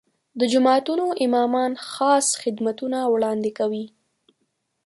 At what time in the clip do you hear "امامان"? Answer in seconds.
1.25-1.71